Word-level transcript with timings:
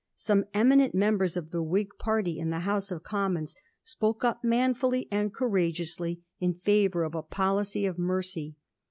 Some 0.15 0.45
eminent 0.55 0.95
members 0.95 1.37
of 1.37 1.51
the 1.51 1.61
Whig 1.61 1.89
party 1.99 2.39
in 2.39 2.49
the 2.49 2.61
House 2.61 2.89
of 2.89 3.03
Commons 3.03 3.55
spoke 3.83 4.23
up 4.23 4.41
manfiilly 4.43 5.07
and 5.11 5.31
courageously 5.31 6.23
in 6.39 6.55
favour 6.55 7.03
of 7.03 7.13
a 7.13 7.21
policy 7.21 7.85
of 7.85 7.99
mercy. 7.99 8.55